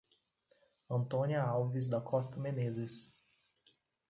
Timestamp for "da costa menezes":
1.87-3.15